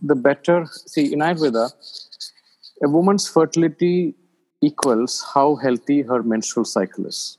[0.00, 0.66] the better.
[0.86, 1.70] See, in Ayurveda,
[2.82, 4.14] a woman's fertility
[4.62, 7.38] equals how healthy her menstrual cycle is.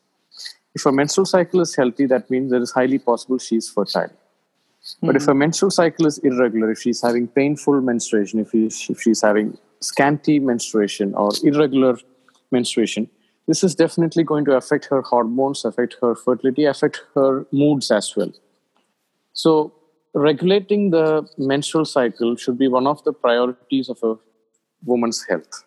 [0.74, 4.04] If her menstrual cycle is healthy, that means it is highly possible she is fertile.
[4.04, 5.08] Mm-hmm.
[5.08, 5.39] But if her hmm.
[5.39, 10.39] menstrual cycle is irregular, if she's having painful menstruation, if, he, if she's having scanty
[10.39, 11.97] menstruation or irregular
[12.51, 13.09] menstruation,
[13.47, 18.15] this is definitely going to affect her hormones, affect her fertility, affect her moods as
[18.15, 18.31] well.
[19.33, 19.73] So,
[20.13, 24.15] regulating the menstrual cycle should be one of the priorities of a
[24.85, 25.63] woman's health.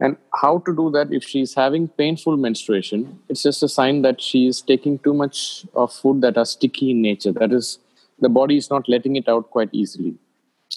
[0.00, 4.20] And how to do that if she's having painful menstruation, it's just a sign that
[4.20, 7.32] she is taking too much of food that are sticky in nature.
[7.32, 7.78] That is,
[8.18, 10.14] the body is not letting it out quite easily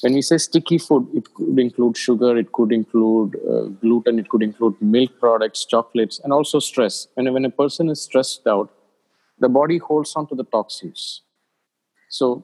[0.02, 4.28] when we say sticky food, it could include sugar, it could include uh, gluten, it
[4.30, 7.08] could include milk products, chocolates, and also stress.
[7.16, 8.72] And when a person is stressed out,
[9.40, 11.22] the body holds on to the toxins.
[12.10, 12.44] So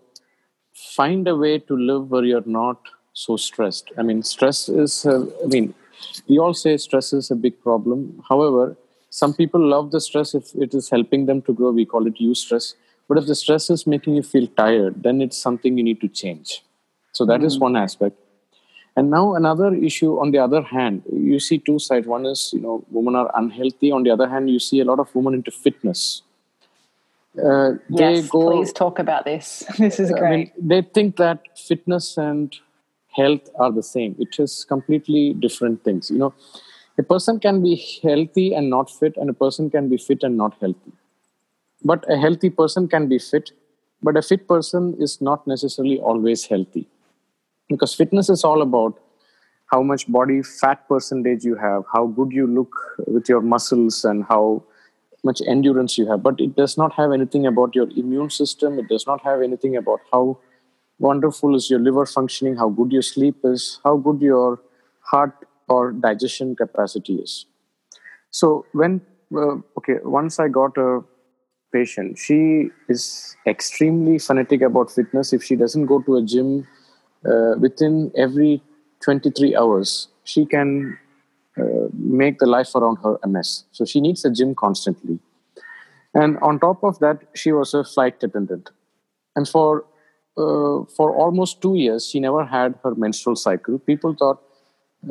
[0.74, 2.82] find a way to live where you're not
[3.14, 3.92] so stressed.
[3.98, 5.74] I mean, stress is, uh, I mean,
[6.28, 8.24] we all say stress is a big problem.
[8.30, 8.78] However,
[9.10, 11.72] some people love the stress if it is helping them to grow.
[11.72, 12.76] We call it eustress.
[13.08, 16.08] But if the stress is making you feel tired, then it's something you need to
[16.08, 16.64] change.
[17.12, 17.46] So that mm-hmm.
[17.46, 18.18] is one aspect.
[18.96, 22.08] And now another issue on the other hand, you see two sides.
[22.08, 23.92] One is, you know, women are unhealthy.
[23.92, 26.24] On the other hand, you see a lot of women into fitness.
[27.42, 29.64] Uh, yes, go, please talk about this.
[29.78, 30.24] This is great.
[30.24, 32.54] I mean, they think that fitness and
[33.16, 34.16] health are the same.
[34.20, 36.12] It is completely different things.
[36.12, 36.34] You know,
[36.98, 40.36] a person can be healthy and not fit, and a person can be fit and
[40.36, 40.92] not healthy.
[41.86, 43.52] But a healthy person can be fit,
[44.04, 46.88] but a fit person is not necessarily always healthy
[47.70, 49.00] because fitness is all about
[49.72, 54.26] how much body fat percentage you have how good you look with your muscles and
[54.30, 54.64] how
[55.24, 58.88] much endurance you have but it does not have anything about your immune system it
[58.88, 60.38] does not have anything about how
[60.98, 64.60] wonderful is your liver functioning how good your sleep is how good your
[65.12, 67.46] heart or digestion capacity is.
[68.32, 69.02] So when
[69.36, 71.02] uh, okay, once I got a
[71.72, 75.34] patient, she is extremely fanatic about fitness.
[75.34, 76.68] If she doesn't go to a gym
[77.26, 78.62] uh, within every
[79.02, 80.98] 23 hours, she can
[81.58, 83.64] uh, make the life around her a mess.
[83.72, 85.20] So she needs a gym constantly.
[86.14, 88.70] And on top of that, she was a flight attendant.
[89.36, 89.86] And for
[90.38, 93.78] uh, for almost two years, she never had her menstrual cycle.
[93.80, 94.42] People thought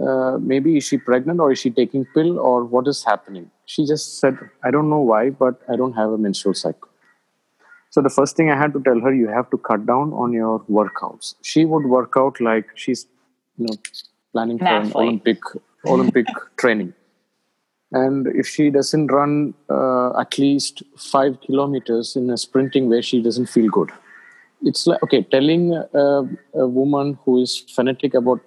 [0.02, 3.50] uh, maybe is she pregnant or is she taking pill or what is happening.
[3.66, 6.88] She just said, I don't know why, but I don't have a menstrual cycle.
[7.98, 10.32] So the first thing I had to tell her, you have to cut down on
[10.32, 11.34] your workouts.
[11.42, 13.08] She would work out like she's,
[13.56, 13.74] you know,
[14.32, 15.40] planning for an Olympic
[15.84, 16.26] Olympic
[16.58, 16.94] training.
[17.90, 23.20] And if she doesn't run uh, at least five kilometers in a sprinting way, she
[23.20, 23.90] doesn't feel good.
[24.62, 26.22] It's like, okay, telling a,
[26.54, 28.40] a woman who is fanatic about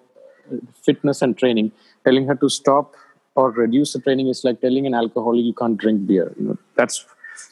[0.82, 1.74] fitness and training,
[2.06, 2.96] telling her to stop
[3.36, 6.34] or reduce the training is like telling an alcoholic you can't drink beer.
[6.40, 7.06] You know, that's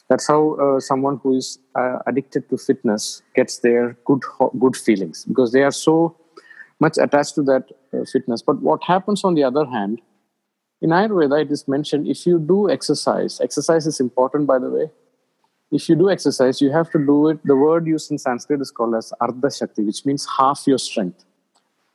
[0.08, 4.22] that's how uh, someone who is uh, addicted to fitness gets their good
[4.58, 6.16] good feelings because they are so
[6.80, 8.42] much attached to that uh, fitness.
[8.42, 10.00] But what happens on the other hand,
[10.80, 14.90] in Ayurveda, it is mentioned if you do exercise, exercise is important, by the way.
[15.70, 17.38] If you do exercise, you have to do it.
[17.44, 21.24] The word used in Sanskrit is called as Ardha Shakti, which means half your strength.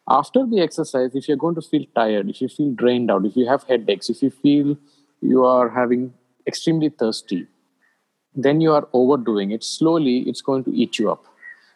[0.07, 3.35] After the exercise, if you're going to feel tired, if you feel drained out, if
[3.35, 4.77] you have headaches, if you feel
[5.19, 6.13] you are having
[6.47, 7.47] extremely thirsty,
[8.35, 9.63] then you are overdoing it.
[9.63, 11.23] Slowly, it's going to eat you up.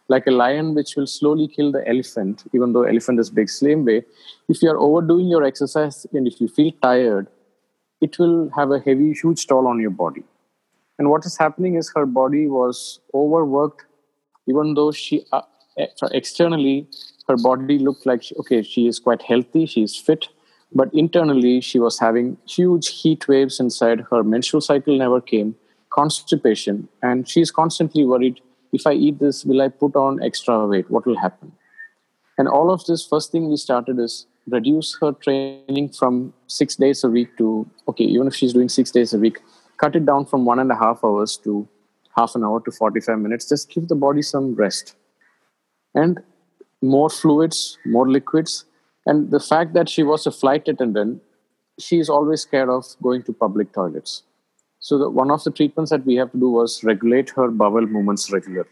[0.08, 3.86] Like a lion which will slowly kill the elephant even though elephant is big same
[3.86, 4.04] way
[4.48, 7.28] if you are overdoing your exercise and if you feel tired
[8.02, 10.24] it will have a heavy huge toll on your body.
[10.98, 13.86] And what is happening is her body was overworked
[14.48, 15.42] even though she uh,
[16.12, 16.88] externally
[17.28, 20.28] her body looked like she, okay she is quite healthy she is fit
[20.74, 24.02] but internally she was having huge heat waves inside.
[24.12, 25.56] Her menstrual cycle never came
[26.00, 30.90] constipation and she's constantly worried if I eat this, will I put on extra weight?
[30.90, 31.52] What will happen?
[32.38, 37.04] And all of this, first thing we started is reduce her training from six days
[37.04, 39.40] a week to, okay, even if she's doing six days a week,
[39.78, 41.68] cut it down from one and a half hours to
[42.16, 43.50] half an hour to 45 minutes.
[43.50, 44.96] Just give the body some rest.
[45.96, 46.20] And
[46.82, 48.66] more fluids, more liquids.
[49.06, 51.22] And the fact that she was a flight attendant,
[51.80, 54.24] she is always scared of going to public toilets.
[54.80, 57.86] So the, one of the treatments that we have to do was regulate her bowel
[57.86, 58.70] movements regularly.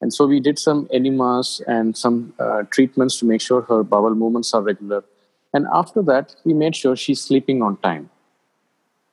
[0.00, 4.14] And so we did some enemas and some uh, treatments to make sure her bowel
[4.14, 5.04] movements are regular.
[5.54, 8.10] And after that, we made sure she's sleeping on time.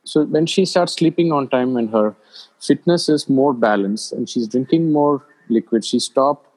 [0.04, 2.16] So when she starts sleeping on time and her
[2.60, 6.48] fitness is more balanced and she's drinking more liquid, she stopped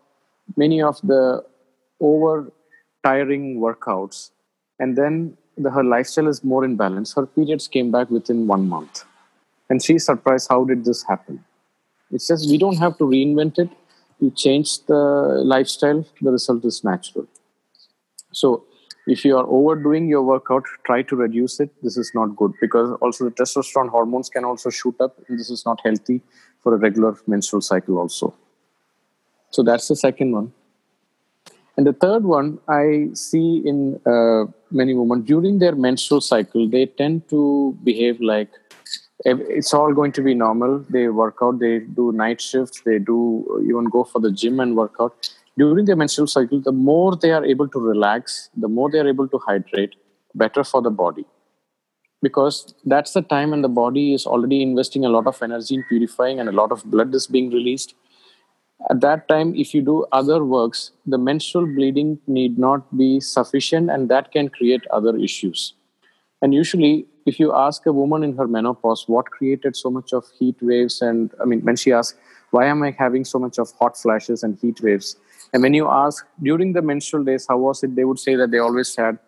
[0.56, 1.44] many of the
[2.00, 2.52] over
[3.02, 4.30] tiring workouts.
[4.78, 7.14] And then the, her lifestyle is more in balance.
[7.14, 9.04] Her periods came back within one month
[9.70, 11.44] and she's surprised how did this happen?
[12.10, 13.70] It's just we don't have to reinvent it
[14.20, 16.04] you change the lifestyle.
[16.20, 17.26] The result is natural.
[18.32, 18.64] So
[19.06, 21.70] if you are overdoing your workout try to reduce it.
[21.82, 25.50] This is not good because also the testosterone hormones can also shoot up and this
[25.50, 26.20] is not healthy
[26.62, 28.34] for a regular menstrual cycle also.
[29.50, 30.52] So that's the second one.
[31.76, 36.86] And the third one i see in uh, many women during their menstrual cycle they
[36.86, 38.50] tend to behave like
[39.24, 40.84] it's all going to be normal.
[40.90, 44.60] They work out, they do night shifts, they do uh, even go for the gym
[44.60, 45.30] and work out.
[45.56, 49.08] During their menstrual cycle, the more they are able to relax, the more they are
[49.08, 49.96] able to hydrate,
[50.34, 51.26] better for the body.
[52.22, 55.84] Because that's the time when the body is already investing a lot of energy in
[55.84, 57.94] purifying and a lot of blood is being released.
[58.90, 63.90] At that time, if you do other works, the menstrual bleeding need not be sufficient
[63.90, 65.74] and that can create other issues.
[66.40, 70.24] And usually, if you ask a woman in her menopause what created so much of
[70.38, 72.18] heat waves and i mean when she asks
[72.50, 75.16] why am i having so much of hot flashes and heat waves?
[75.52, 77.94] And when you ask during the menstrual days how was it?
[77.96, 79.18] They would say that they always had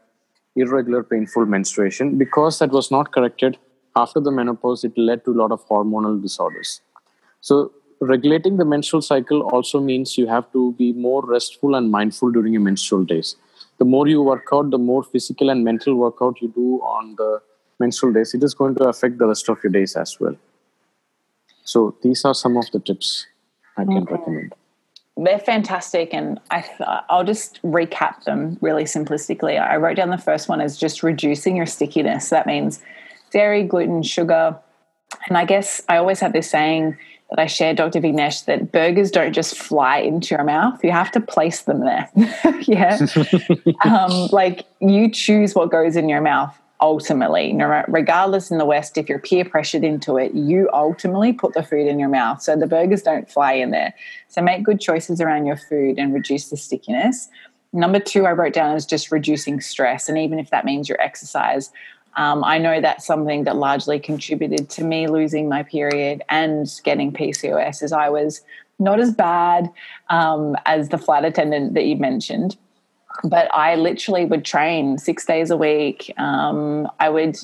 [0.56, 2.18] irregular painful menstruation.
[2.18, 3.58] Because that was not corrected
[3.96, 6.80] after the menopause it led to a lot of hormonal disorders.
[7.40, 12.30] So regulating the menstrual cycle also means you have to be more restful and mindful
[12.30, 13.36] during your menstrual days.
[13.78, 17.40] The more you work out the more physical and mental workout you do on the
[17.80, 20.36] menstrual days, it is going to affect the rest of your days as well.
[21.64, 23.26] So these are some of the tips
[23.76, 24.14] I can mm-hmm.
[24.14, 24.54] recommend.
[25.16, 26.64] They're fantastic, and I
[27.10, 29.60] I'll just recap them really simplistically.
[29.60, 32.30] I wrote down the first one as just reducing your stickiness.
[32.30, 32.80] That means
[33.30, 34.56] dairy, gluten, sugar,
[35.28, 36.96] and I guess I always have this saying:
[37.30, 38.00] that I shared, Dr.
[38.00, 40.82] Vignesh, that burgers don't just fly into your mouth.
[40.82, 42.10] You have to place them there.
[42.62, 43.06] yeah.
[43.84, 47.56] um, like you choose what goes in your mouth ultimately.
[47.88, 51.86] Regardless in the West, if you're peer pressured into it, you ultimately put the food
[51.86, 52.42] in your mouth.
[52.42, 53.94] So the burgers don't fly in there.
[54.28, 57.28] So make good choices around your food and reduce the stickiness.
[57.72, 60.08] Number two, I wrote down is just reducing stress.
[60.08, 61.70] And even if that means your exercise,
[62.16, 67.12] um, I know that's something that largely contributed to me losing my period and getting
[67.12, 68.42] PCOS, as I was
[68.80, 69.70] not as bad
[70.08, 72.56] um, as the flight attendant that you mentioned.
[73.24, 76.12] But I literally would train six days a week.
[76.16, 77.38] Um, I would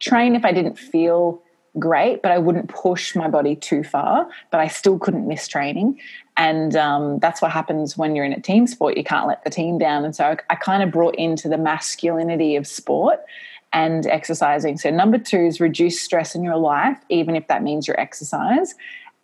[0.00, 1.42] train if I didn't feel
[1.78, 4.28] great, but I wouldn't push my body too far.
[4.50, 6.00] But I still couldn't miss training.
[6.36, 8.96] And um, that's what happens when you're in a team sport.
[8.96, 10.04] You can't let the team down.
[10.04, 13.20] And so I, I kind of brought into the masculinity of sport
[13.72, 14.78] and exercising.
[14.78, 18.74] So, number two is reduce stress in your life, even if that means your exercise.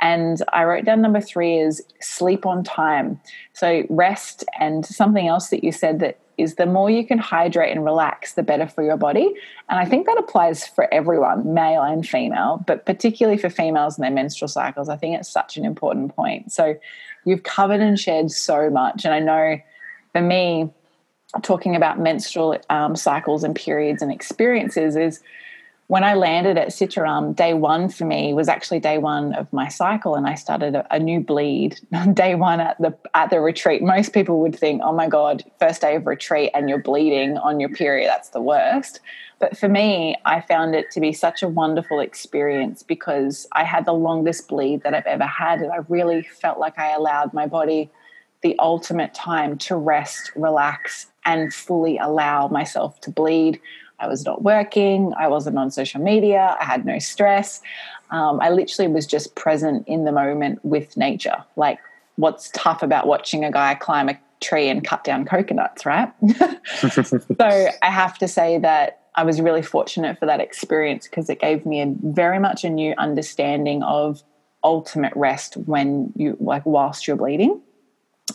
[0.02, 3.20] And I wrote down number three is sleep on time.
[3.54, 7.74] So, rest and something else that you said that is the more you can hydrate
[7.74, 9.32] and relax, the better for your body.
[9.68, 14.04] And I think that applies for everyone, male and female, but particularly for females and
[14.04, 14.88] their menstrual cycles.
[14.88, 16.50] I think it's such an important point.
[16.50, 16.76] So
[17.24, 19.04] you've covered and shared so much.
[19.04, 19.60] And I know
[20.12, 20.70] for me,
[21.42, 25.20] talking about menstrual um, cycles and periods and experiences is
[25.92, 29.68] when I landed at Sitaram, day one for me was actually day one of my
[29.68, 31.78] cycle, and I started a, a, new bleed.
[32.14, 35.82] day one at the at the retreat, most people would think, "Oh my god, first
[35.82, 38.08] day of retreat and you're bleeding on your period.
[38.08, 39.00] That's the worst."
[39.38, 43.84] But for me, I found it to be such a wonderful experience because I had
[43.84, 47.46] the longest bleed that I've ever had, and I really felt like I allowed my
[47.46, 47.90] body
[48.42, 53.60] the ultimate time to rest, relax, and fully allow myself to bleed
[54.02, 55.12] I was not working.
[55.16, 56.56] I wasn't on social media.
[56.60, 57.62] I had no stress.
[58.10, 61.44] Um, I literally was just present in the moment with nature.
[61.56, 61.78] Like,
[62.16, 66.12] what's tough about watching a guy climb a tree and cut down coconuts, right?
[66.80, 71.40] so I have to say that I was really fortunate for that experience because it
[71.40, 74.22] gave me a very much a new understanding of
[74.64, 77.60] ultimate rest when you like whilst you're bleeding.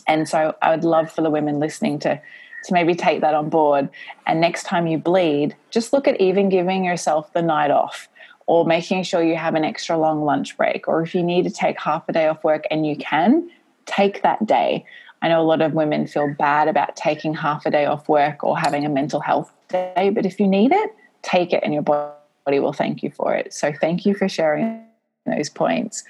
[0.06, 2.20] And so I would love for the women listening to
[2.64, 3.88] to maybe take that on board.
[4.26, 8.08] And next time you bleed, just look at even giving yourself the night off
[8.46, 10.88] or making sure you have an extra long lunch break.
[10.88, 13.50] Or if you need to take half a day off work and you can,
[13.86, 14.84] take that day.
[15.20, 18.44] I know a lot of women feel bad about taking half a day off work
[18.44, 21.82] or having a mental health day, but if you need it, take it and your
[21.82, 23.52] body will thank you for it.
[23.52, 24.84] So thank you for sharing
[25.26, 26.04] those points.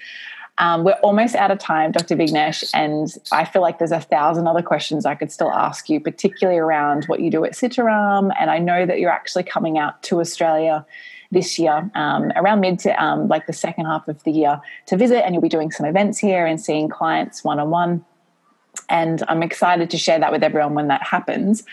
[0.59, 2.17] Um, we're almost out of time, Dr.
[2.17, 6.01] Vignesh, and I feel like there's a thousand other questions I could still ask you,
[6.01, 8.33] particularly around what you do at Sitaram.
[8.37, 10.85] And I know that you're actually coming out to Australia
[11.31, 14.97] this year, um, around mid to um, like the second half of the year, to
[14.97, 18.05] visit, and you'll be doing some events here and seeing clients one on one.
[18.89, 21.63] And I'm excited to share that with everyone when that happens.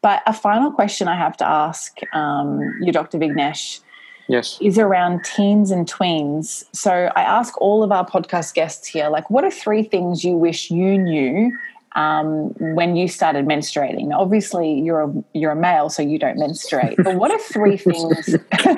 [0.00, 3.18] But a final question I have to ask um, you, Dr.
[3.18, 3.80] Vignesh
[4.28, 4.58] yes.
[4.60, 6.64] is around teens and tweens.
[6.72, 10.36] So i ask all of our podcast guests here like what are three things you
[10.36, 11.56] wish you knew
[11.98, 14.14] um, when you started menstruating.
[14.14, 16.96] Obviously, you're a you're a male, so you don't menstruate.
[16.96, 18.36] But what are three things?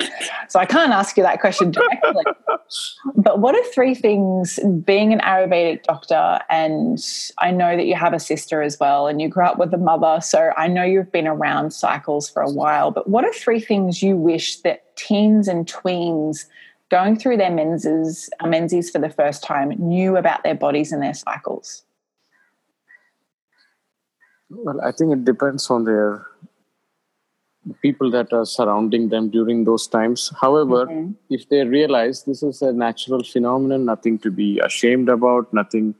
[0.49, 2.23] so I can't ask you that question directly.
[3.15, 4.59] But what are three things?
[4.83, 6.97] Being an Ayurvedic doctor, and
[7.37, 9.77] I know that you have a sister as well, and you grew up with a
[9.77, 12.89] mother, so I know you've been around cycles for a while.
[12.89, 16.45] But what are three things you wish that teens and tweens
[16.89, 21.13] going through their menses menses for the first time knew about their bodies and their
[21.13, 21.83] cycles?
[24.51, 26.27] Well, I think it depends on their
[27.81, 30.31] people that are surrounding them during those times.
[30.39, 30.87] However,
[31.29, 35.95] if they realize this is a natural phenomenon, nothing to be ashamed about, nothing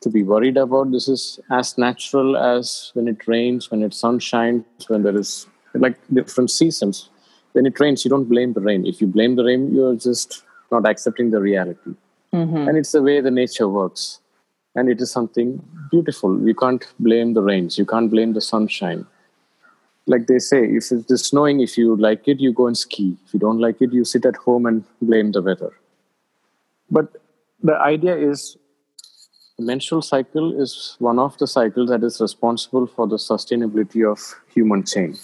[0.00, 4.18] to be worried about, this is as natural as when it rains, when it sun
[4.18, 7.10] shines, when there is like different seasons.
[7.52, 8.86] When it rains, you don't blame the rain.
[8.86, 11.94] If you blame the rain, you're just not accepting the reality.
[12.32, 12.68] Mm-hmm.
[12.68, 14.20] And it's the way the nature works
[14.74, 16.40] and it is something beautiful.
[16.46, 19.06] You can't blame the rains, you can't blame the sunshine.
[20.06, 23.16] Like they say, if it's snowing, if you like it, you go and ski.
[23.26, 25.72] If you don't like it, you sit at home and blame the weather.
[26.90, 27.16] But
[27.62, 28.56] the idea is
[29.58, 34.18] the menstrual cycle is one of the cycles that is responsible for the sustainability of
[34.52, 35.14] human chain.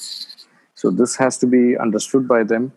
[0.74, 2.72] So this has to be understood by them.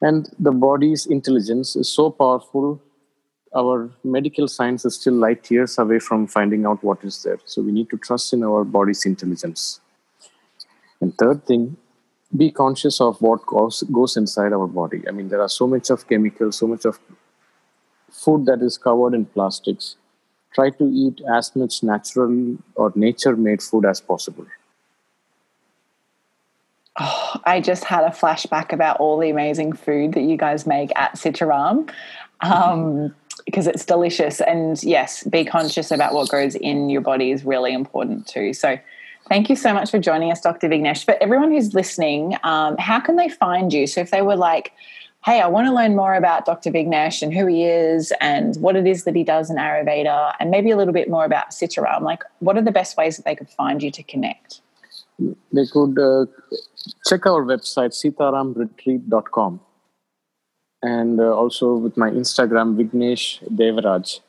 [0.00, 2.80] And the body's intelligence is so powerful
[3.56, 7.38] our medical science is still light years away from finding out what is there.
[7.46, 9.80] So we need to trust in our body's intelligence.
[11.00, 11.76] And third thing,
[12.36, 15.02] be conscious of what goes, goes inside our body.
[15.08, 16.98] I mean, there are so much of chemicals, so much of
[18.10, 19.96] food that is covered in plastics.
[20.54, 24.46] Try to eat as much natural or nature made food as possible.
[26.98, 30.90] Oh, I just had a flashback about all the amazing food that you guys make
[30.96, 31.90] at Sitaram
[32.40, 33.14] um,
[33.46, 34.40] because it's delicious.
[34.42, 38.52] And yes, be conscious about what goes in your body is really important too.
[38.52, 38.78] So,
[39.28, 40.68] thank you so much for joining us, Dr.
[40.68, 41.04] Vignesh.
[41.04, 43.86] For everyone who's listening, um, how can they find you?
[43.86, 44.72] So, if they were like,
[45.24, 46.70] hey, I want to learn more about Dr.
[46.70, 50.50] Vignesh and who he is and what it is that he does in Ayurveda, and
[50.50, 53.34] maybe a little bit more about Sitaram, like, what are the best ways that they
[53.34, 54.60] could find you to connect?
[55.18, 56.26] They could uh,
[57.08, 59.60] check our website, sitaramretreat.com.
[60.82, 64.20] And uh, also with my Instagram, Vignesh Devaraj.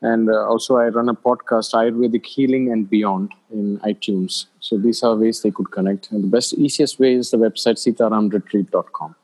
[0.00, 4.46] And uh, also, I run a podcast, Ayurvedic Healing and Beyond, in iTunes.
[4.58, 6.10] So these are ways they could connect.
[6.10, 9.14] And the best, easiest way is the website, sitaramretreat.com.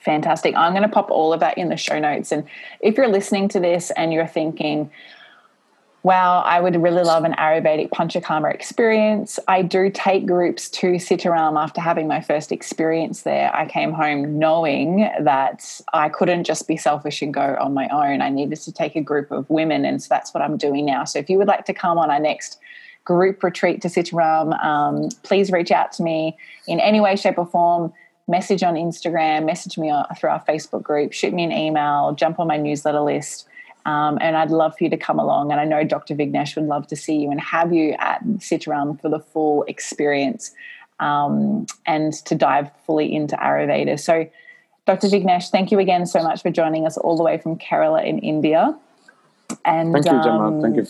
[0.00, 0.56] Fantastic.
[0.56, 2.32] I'm going to pop all of that in the show notes.
[2.32, 2.44] And
[2.80, 4.90] if you're listening to this and you're thinking,
[6.04, 9.38] wow, I would really love an Ayurvedic Panchakarma experience.
[9.48, 13.50] I do take groups to Sitaram after having my first experience there.
[13.56, 18.20] I came home knowing that I couldn't just be selfish and go on my own.
[18.20, 21.04] I needed to take a group of women, and so that's what I'm doing now.
[21.04, 22.58] So if you would like to come on our next
[23.04, 26.36] group retreat to Sitaram, um, please reach out to me
[26.68, 27.94] in any way, shape, or form.
[28.28, 32.46] Message on Instagram, message me through our Facebook group, shoot me an email, jump on
[32.46, 33.48] my newsletter list
[33.86, 35.50] um, and I'd love for you to come along.
[35.50, 36.14] And I know Dr.
[36.14, 40.52] Vignesh would love to see you and have you at Sitaram for the full experience
[41.00, 43.98] um, and to dive fully into Ayurveda.
[44.00, 44.28] So,
[44.86, 45.08] Dr.
[45.08, 48.18] Vignesh, thank you again so much for joining us all the way from Kerala in
[48.18, 48.76] India.
[49.64, 50.48] And thank you, Gemma.
[50.48, 50.86] Um, thank you.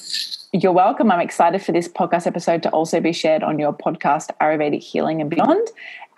[0.52, 1.10] You're welcome.
[1.10, 5.20] I'm excited for this podcast episode to also be shared on your podcast, Ayurvedic Healing
[5.20, 5.68] and Beyond.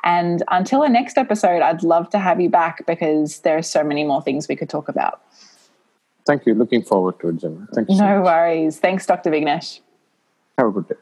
[0.05, 3.83] And until the next episode, I'd love to have you back because there are so
[3.83, 5.21] many more things we could talk about.
[6.27, 6.55] Thank you.
[6.55, 7.69] Looking forward to it, Jim.
[7.73, 7.97] Thank you.
[7.97, 8.25] No much.
[8.25, 8.79] worries.
[8.79, 9.31] Thanks, Dr.
[9.31, 9.81] Vignesh.
[10.59, 10.95] Have a good day.